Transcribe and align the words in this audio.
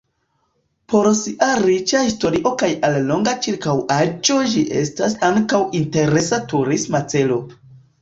Por 0.93 1.09
sia 1.19 1.49
riĉa 1.65 2.01
historio 2.07 2.53
kaj 2.63 2.71
alloga 2.91 3.37
ĉirkaŭaĵo 3.45 4.41
ĝi 4.57 4.67
estas 4.83 5.19
ankaŭ 5.33 5.65
interesa 5.85 6.45
turisma 6.57 7.09
celo. 7.17 7.43